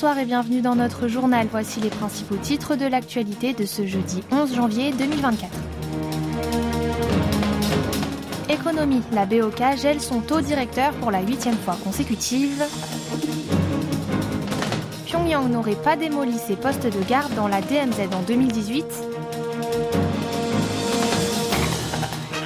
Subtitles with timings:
[0.00, 1.46] Bonsoir et bienvenue dans notre journal.
[1.50, 5.50] Voici les principaux titres de l'actualité de ce jeudi 11 janvier 2024.
[8.48, 12.64] Économie, la BOK gèle son taux directeur pour la huitième fois consécutive.
[15.04, 18.86] Pyongyang n'aurait pas démoli ses postes de garde dans la DMZ en 2018.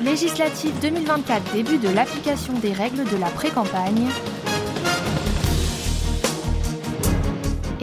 [0.02, 4.09] Législative 2024, début de l'application des règles de la pré-campagne.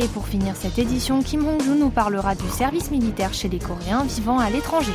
[0.02, 4.04] Et pour finir cette édition, Kim Hong-joo nous parlera du service militaire chez les Coréens
[4.04, 4.94] vivant à l'étranger.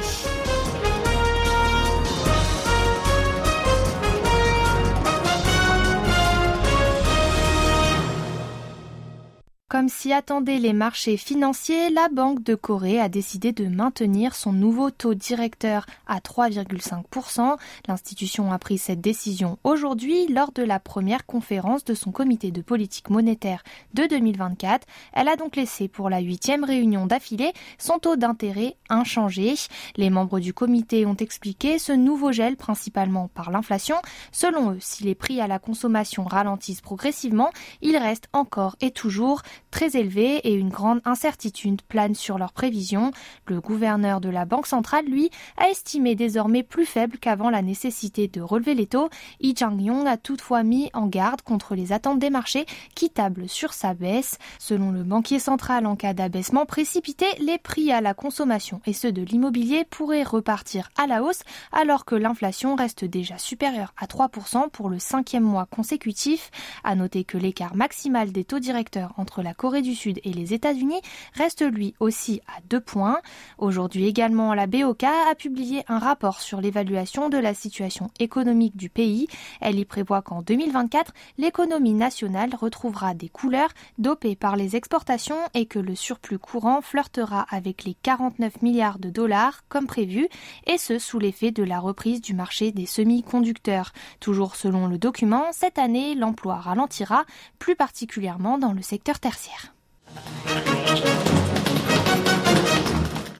[9.68, 14.52] Comme s'y attendaient les marchés financiers, la Banque de Corée a décidé de maintenir son
[14.52, 17.56] nouveau taux directeur à 3,5%.
[17.88, 22.62] L'institution a pris cette décision aujourd'hui lors de la première conférence de son comité de
[22.62, 24.86] politique monétaire de 2024.
[25.12, 29.54] Elle a donc laissé pour la huitième réunion d'affilée son taux d'intérêt inchangé.
[29.96, 33.96] Les membres du comité ont expliqué ce nouveau gel principalement par l'inflation.
[34.30, 37.50] Selon eux, si les prix à la consommation ralentissent progressivement,
[37.82, 39.42] il reste encore et toujours
[39.76, 43.10] très élevés et une grande incertitude plane sur leurs prévisions.
[43.46, 48.26] Le gouverneur de la Banque centrale, lui, a estimé désormais plus faible qu'avant la nécessité
[48.26, 49.10] de relever les taux.
[49.42, 53.74] Yi Chang-yong a toutefois mis en garde contre les attentes des marchés qui tablent sur
[53.74, 54.38] sa baisse.
[54.58, 59.12] Selon le banquier central, en cas d'abaissement précipité, les prix à la consommation et ceux
[59.12, 64.70] de l'immobilier pourraient repartir à la hausse alors que l'inflation reste déjà supérieure à 3%
[64.70, 66.50] pour le cinquième mois consécutif.
[66.82, 70.54] À noter que l'écart maximal des taux directeurs entre la Corée du Sud et les
[70.54, 71.00] États-Unis
[71.34, 73.18] reste lui aussi à deux points.
[73.58, 78.88] Aujourd'hui également, la BOK a publié un rapport sur l'évaluation de la situation économique du
[78.88, 79.26] pays.
[79.60, 85.66] Elle y prévoit qu'en 2024, l'économie nationale retrouvera des couleurs dopées par les exportations et
[85.66, 90.28] que le surplus courant flirtera avec les 49 milliards de dollars comme prévu,
[90.68, 93.90] et ce sous l'effet de la reprise du marché des semi-conducteurs.
[94.20, 97.24] Toujours selon le document, cette année, l'emploi ralentira,
[97.58, 99.55] plus particulièrement dans le secteur tertiaire.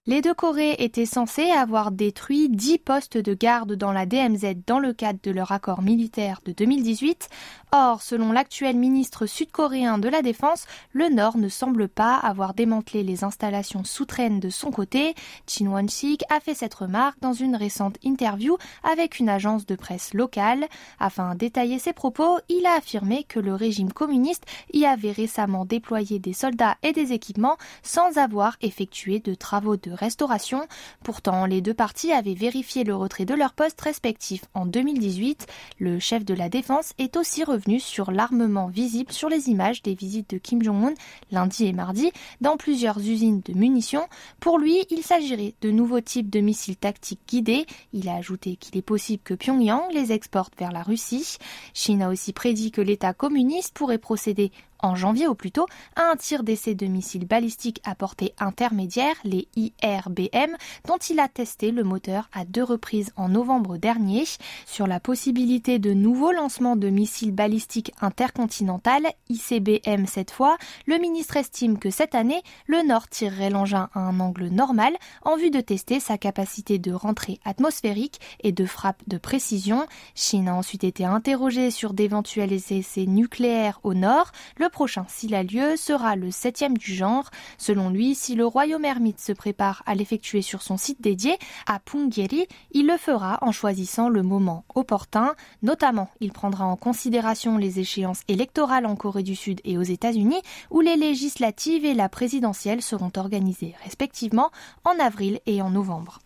[0.09, 4.79] Les deux Corées étaient censées avoir détruit 10 postes de garde dans la DMZ dans
[4.79, 7.29] le cadre de leur accord militaire de 2018.
[7.73, 13.03] Or, selon l'actuel ministre sud-coréen de la Défense, le Nord ne semble pas avoir démantelé
[13.03, 15.17] les installations sous-traînes de son côté.
[15.49, 20.15] Chin Won-sik a fait cette remarque dans une récente interview avec une agence de presse
[20.15, 20.67] locale.
[21.01, 25.65] Afin de détailler ses propos, il a affirmé que le régime communiste y avait récemment
[25.65, 30.67] déployé des soldats et des équipements sans avoir effectué de travaux de restauration.
[31.03, 35.47] Pourtant, les deux parties avaient vérifié le retrait de leurs postes respectifs en 2018.
[35.79, 39.95] Le chef de la défense est aussi revenu sur l'armement visible sur les images des
[39.95, 40.95] visites de Kim Jong-un
[41.31, 44.07] lundi et mardi dans plusieurs usines de munitions.
[44.41, 47.67] Pour lui, il s'agirait de nouveaux types de missiles tactiques guidés.
[47.93, 51.39] Il a ajouté qu'il est possible que Pyongyang les exporte vers la Russie.
[51.75, 56.11] Chine a aussi prédit que l'État communiste pourrait procéder en janvier au plus tôt à
[56.11, 60.57] un tir d'essai de missiles balistiques à portée intermédiaire, les IRBM,
[60.87, 64.25] dont il a testé le moteur à deux reprises en novembre dernier.
[64.67, 71.37] Sur la possibilité de nouveaux lancements de missiles balistiques intercontinental, ICBM cette fois, le ministre
[71.37, 75.61] estime que cette année, le Nord tirerait l'engin à un angle normal en vue de
[75.61, 79.87] tester sa capacité de rentrée atmosphérique et de frappe de précision.
[80.15, 84.33] Chine a ensuite été interrogée sur d'éventuels essais nucléaires au Nord.
[84.69, 87.31] Prochain, s'il a lieu, sera le septième du genre.
[87.59, 91.79] Selon lui, si le royaume ermite se prépare à l'effectuer sur son site dédié, à
[91.79, 95.35] Punggye-ri, il le fera en choisissant le moment opportun.
[95.63, 100.43] Notamment, il prendra en considération les échéances électorales en Corée du Sud et aux États-Unis,
[100.71, 104.51] où les législatives et la présidentielle seront organisées respectivement
[104.85, 106.19] en avril et en novembre.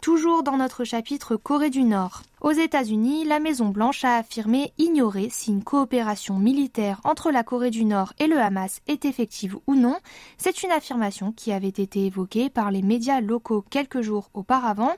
[0.00, 2.22] Toujours dans notre chapitre Corée du Nord.
[2.42, 7.84] Aux États-Unis, la Maison-Blanche a affirmé ignorer si une coopération militaire entre la Corée du
[7.84, 9.96] Nord et le Hamas est effective ou non.
[10.38, 14.90] C'est une affirmation qui avait été évoquée par les médias locaux quelques jours auparavant.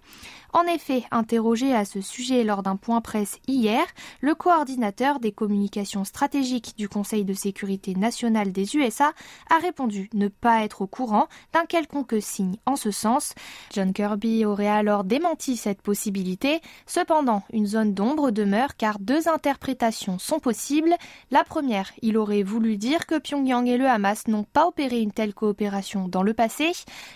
[0.55, 3.85] En effet, interrogé à ce sujet lors d'un point presse hier,
[4.23, 9.13] le coordinateur des communications stratégiques du Conseil de sécurité nationale des USA
[9.51, 13.35] a répondu ne pas être au courant d'un quelconque signe en ce sens.
[13.75, 16.61] John Kirby aurait alors démenti cette possibilité.
[16.87, 20.95] Cependant, une zone d'ombre demeure car deux interprétations sont possibles.
[21.31, 25.13] La première, il aurait voulu dire que Pyongyang et le Hamas n'ont pas opéré une
[25.13, 26.73] telle coopération dans le passé.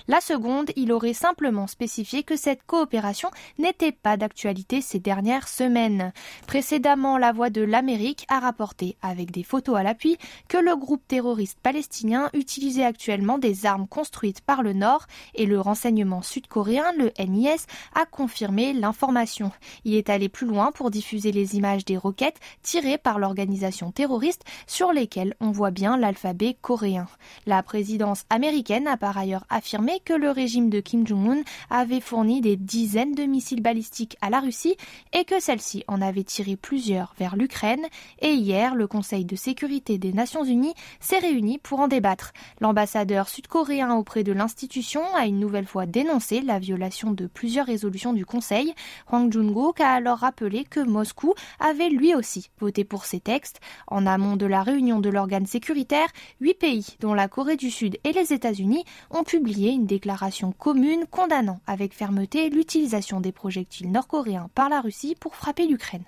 [0.07, 6.13] La seconde, il aurait simplement spécifié que cette coopération n'était pas d'actualité ces dernières semaines.
[6.47, 10.17] Précédemment, la Voix de l'Amérique a rapporté, avec des photos à l'appui,
[10.49, 15.61] que le groupe terroriste palestinien utilisait actuellement des armes construites par le Nord et le
[15.61, 19.53] renseignement sud-coréen, le NIS, a confirmé l'information.
[19.85, 24.45] Il est allé plus loin pour diffuser les images des roquettes tirées par l'organisation terroriste
[24.67, 27.07] sur lesquelles on voit bien l'alphabet coréen.
[27.47, 32.41] La présidence américaine a par ailleurs affirmé que le régime de Kim Jong-un avait fourni
[32.41, 34.77] des dizaines de missiles balistiques à la Russie
[35.13, 37.87] et que celle-ci en avait tiré plusieurs vers l'Ukraine.
[38.21, 42.33] Et hier, le Conseil de sécurité des Nations Unies s'est réuni pour en débattre.
[42.61, 48.13] L'ambassadeur sud-coréen auprès de l'institution a une nouvelle fois dénoncé la violation de plusieurs résolutions
[48.13, 48.75] du Conseil.
[49.11, 53.61] Hwang Jung-gook a alors rappelé que Moscou avait lui aussi voté pour ces textes.
[53.89, 56.07] En amont de la réunion de l'organe sécuritaire,
[56.41, 61.05] huit pays, dont la Corée du Sud et les États-Unis, ont publié une déclaration commune
[61.11, 66.05] condamnant avec fermeté l'utilisation des projectiles nord-coréens par la Russie pour frapper l'Ukraine.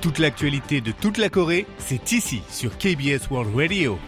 [0.00, 3.98] Toute l'actualité de toute la Corée, c'est ici sur KBS World Radio.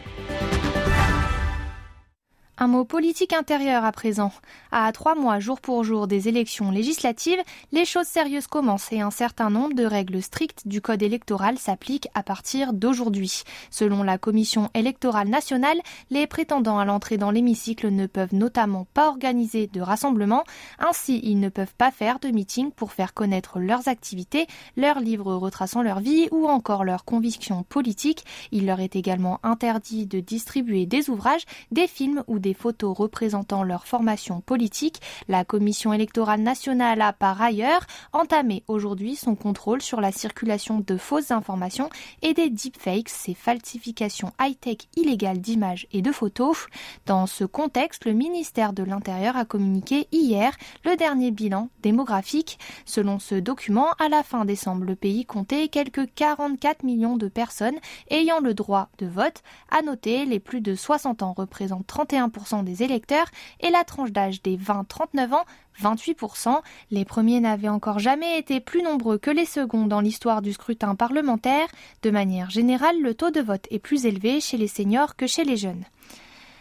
[2.62, 4.30] Un mot politique intérieur à présent.
[4.70, 7.42] À trois mois jour pour jour des élections législatives,
[7.72, 12.06] les choses sérieuses commencent et un certain nombre de règles strictes du code électoral s'appliquent
[12.14, 13.42] à partir d'aujourd'hui.
[13.72, 15.80] Selon la Commission électorale nationale,
[16.10, 20.44] les prétendants à l'entrée dans l'hémicycle ne peuvent notamment pas organiser de rassemblements,
[20.78, 25.34] ainsi ils ne peuvent pas faire de meeting pour faire connaître leurs activités, leurs livres
[25.34, 28.24] retraçant leur vie ou encore leurs convictions politiques.
[28.52, 31.42] Il leur est également interdit de distribuer des ouvrages,
[31.72, 37.40] des films ou des photos représentant leur formation politique, la Commission électorale nationale a par
[37.40, 41.90] ailleurs entamé aujourd'hui son contrôle sur la circulation de fausses informations
[42.22, 46.66] et des deepfakes, ces falsifications high-tech illégales d'images et de photos.
[47.06, 52.58] Dans ce contexte, le ministère de l'Intérieur a communiqué hier le dernier bilan démographique.
[52.84, 57.78] Selon ce document, à la fin décembre, le pays comptait quelques 44 millions de personnes
[58.10, 59.42] ayant le droit de vote.
[59.70, 63.26] À noter, les plus de 60 ans représentent 31% des électeurs
[63.60, 65.44] et la tranche d'âge des 20-39 ans
[65.80, 66.60] 28%.
[66.90, 70.94] Les premiers n'avaient encore jamais été plus nombreux que les seconds dans l'histoire du scrutin
[70.94, 71.68] parlementaire.
[72.02, 75.44] De manière générale, le taux de vote est plus élevé chez les seniors que chez
[75.44, 75.84] les jeunes.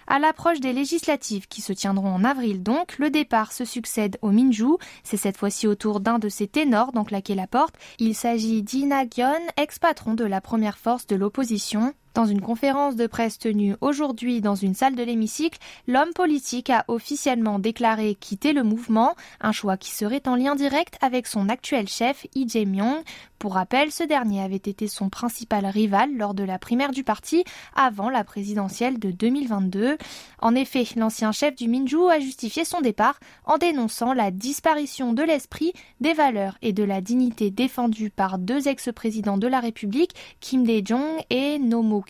[0.07, 4.31] À l'approche des législatives qui se tiendront en avril donc, le départ se succède au
[4.31, 4.75] Minju.
[5.03, 7.75] C'est cette fois-ci au tour d'un de ces ténors d'en claquer la porte.
[7.97, 11.93] Il s'agit d'Ina Gyon, ex-patron de la première force de l'opposition.
[12.13, 16.83] Dans une conférence de presse tenue aujourd'hui dans une salle de l'hémicycle, l'homme politique a
[16.89, 21.87] officiellement déclaré quitter le mouvement, un choix qui serait en lien direct avec son actuel
[21.87, 23.01] chef, Lee Jae-myung.
[23.39, 27.43] Pour rappel, ce dernier avait été son principal rival lors de la primaire du parti
[27.75, 29.97] avant la présidentielle de 2022.
[30.39, 35.23] En effet, l'ancien chef du Minju a justifié son départ en dénonçant la disparition de
[35.23, 40.63] l'esprit, des valeurs et de la dignité défendues par deux ex-présidents de la République, Kim
[40.63, 42.00] Dae-jong et Nomo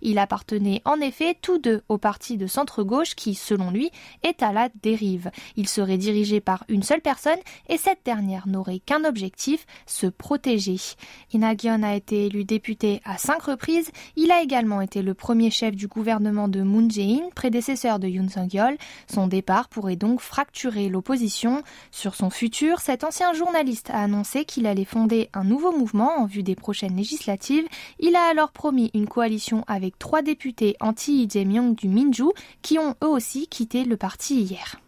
[0.00, 3.90] il appartenait en effet tous deux au parti de centre-gauche qui, selon lui,
[4.22, 5.30] est à la dérive.
[5.56, 7.38] Il serait dirigé par une seule personne
[7.68, 10.76] et cette dernière n'aurait qu'un objectif, se protéger.
[11.32, 13.90] Inagyon a été élu député à cinq reprises.
[14.16, 18.28] Il a également été le premier chef du gouvernement de Moon Jae-in, prédécesseur de Yoon
[18.28, 18.76] Sung-yeol.
[19.12, 21.62] Son départ pourrait donc fracturer l'opposition.
[21.90, 26.26] Sur son futur, cet ancien journaliste a annoncé qu'il allait fonder un nouveau mouvement en
[26.26, 27.66] vue des prochaines législatives.
[27.98, 29.19] Il a alors promis une coalition
[29.66, 32.30] avec trois députés anti Lee myung du Minju
[32.62, 34.80] qui ont eux aussi quitté le parti hier.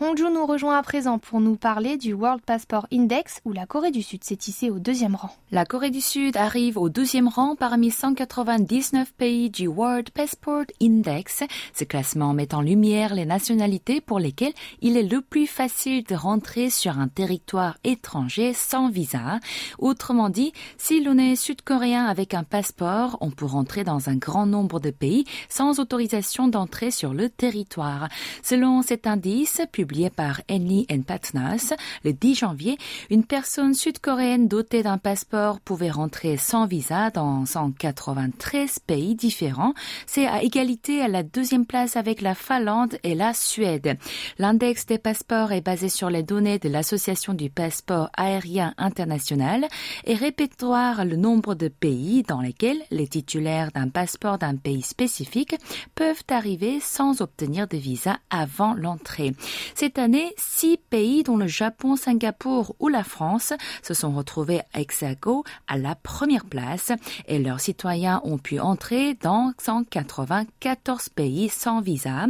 [0.00, 3.92] Hongju nous rejoint à présent pour nous parler du World Passport Index où la Corée
[3.92, 5.30] du Sud s'est tissée au deuxième rang.
[5.52, 11.44] La Corée du Sud arrive au deuxième rang parmi 199 pays du World Passport Index.
[11.72, 16.16] Ce classement met en lumière les nationalités pour lesquelles il est le plus facile de
[16.16, 19.38] rentrer sur un territoire étranger sans visa.
[19.78, 24.46] Autrement dit, si l'on est sud-coréen avec un passeport, on peut rentrer dans un grand
[24.46, 28.08] nombre de pays sans autorisation d'entrer sur le territoire.
[28.42, 32.78] Selon cet indice, publié par Henley Partners le 10 janvier,
[33.10, 39.74] une personne sud-coréenne dotée d'un passeport pouvait rentrer sans visa dans 193 pays différents.
[40.06, 43.98] C'est à égalité à la deuxième place avec la Finlande et la Suède.
[44.38, 49.66] L'index des passeports est basé sur les données de l'Association du passeport aérien international
[50.06, 55.56] et répertoire le nombre de pays dans lesquels les titulaires d'un passeport d'un pays spécifique
[55.94, 59.34] peuvent arriver sans obtenir de visa avant l'entrée.
[59.74, 63.52] Cette année, six pays dont le Japon, Singapour ou la France
[63.82, 66.92] se sont retrouvés ex aequo à la première place
[67.26, 72.26] et leurs citoyens ont pu entrer dans 194 pays sans visa.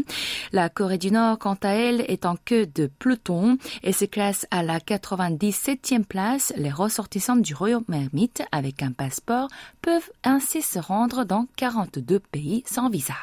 [0.52, 4.46] La Corée du Nord, quant à elle, est en queue de peloton et se classe
[4.50, 6.54] à la 97e place.
[6.56, 9.48] Les ressortissants du Royaume-Uni avec un passeport
[9.82, 13.14] peuvent ainsi se rendre dans 42 pays sans visa.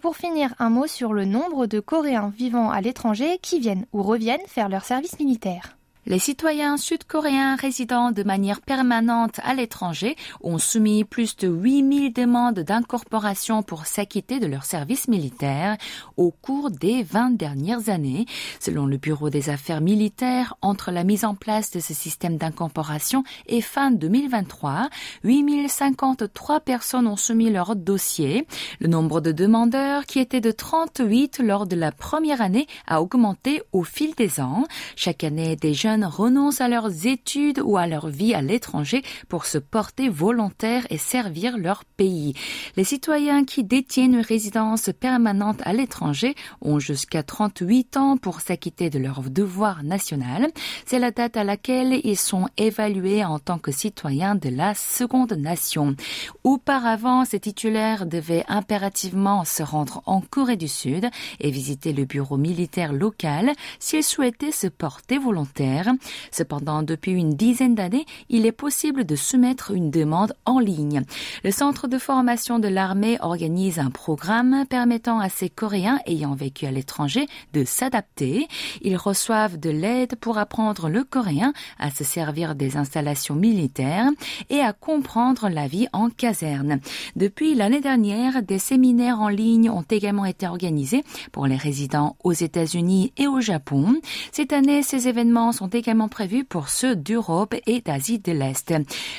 [0.00, 4.02] Pour finir, un mot sur le nombre de Coréens vivant à l'étranger qui viennent ou
[4.02, 5.76] reviennent faire leur service militaire.
[6.06, 12.60] Les citoyens sud-coréens résidant de manière permanente à l'étranger ont soumis plus de 8000 demandes
[12.60, 15.76] d'incorporation pour s'acquitter de leur service militaire
[16.16, 18.24] au cours des 20 dernières années.
[18.60, 23.22] Selon le Bureau des affaires militaires, entre la mise en place de ce système d'incorporation
[23.46, 24.88] et fin 2023,
[25.22, 28.46] 8053 personnes ont soumis leur dossier.
[28.80, 33.62] Le nombre de demandeurs, qui était de 38 lors de la première année, a augmenté
[33.72, 34.64] au fil des ans.
[34.96, 39.46] Chaque année, des jeunes renoncent à leurs études ou à leur vie à l'étranger pour
[39.46, 42.34] se porter volontaire et servir leur pays.
[42.76, 48.90] Les citoyens qui détiennent une résidence permanente à l'étranger ont jusqu'à 38 ans pour s'acquitter
[48.90, 50.48] de leur devoir national.
[50.86, 55.32] C'est la date à laquelle ils sont évalués en tant que citoyens de la seconde
[55.32, 55.94] nation.
[56.44, 61.08] Auparavant, ces titulaires devaient impérativement se rendre en Corée du Sud
[61.40, 65.79] et visiter le bureau militaire local s'ils souhaitaient se porter volontaire.
[66.30, 71.02] Cependant, depuis une dizaine d'années, il est possible de soumettre une demande en ligne.
[71.44, 76.66] Le centre de formation de l'armée organise un programme permettant à ces Coréens ayant vécu
[76.66, 78.48] à l'étranger de s'adapter.
[78.82, 84.08] Ils reçoivent de l'aide pour apprendre le coréen, à se servir des installations militaires
[84.48, 86.80] et à comprendre la vie en caserne.
[87.16, 92.32] Depuis l'année dernière, des séminaires en ligne ont également été organisés pour les résidents aux
[92.32, 93.94] États-Unis et au Japon.
[94.32, 98.74] Cette année, ces événements sont également prévu pour ceux d'Europe et d'Asie de l'Est.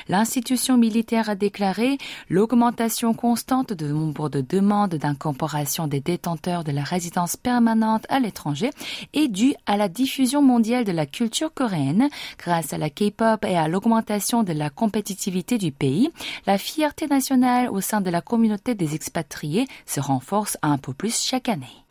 [0.08, 1.98] L'institution militaire a déclaré
[2.30, 8.72] l'augmentation constante du nombre de demandes d'incorporation des détenteurs de la résidence permanente à l'étranger
[9.14, 13.58] est due à la diffusion mondiale de la culture coréenne grâce à la K-pop et
[13.58, 16.10] à l'augmentation de la compétitivité du pays.
[16.46, 21.22] La fierté nationale au sein de la communauté des expatriés se renforce un peu plus
[21.22, 21.82] chaque année.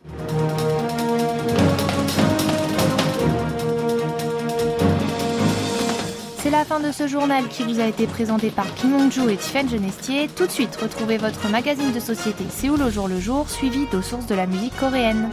[6.51, 9.69] C'est la fin de ce journal qui vous a été présenté par Kim et Tiffany
[9.69, 10.27] Genestier.
[10.27, 14.03] Tout de suite, retrouvez votre magazine de société Séoul au jour le jour, suivi d'aux
[14.03, 15.31] sources de la musique coréenne.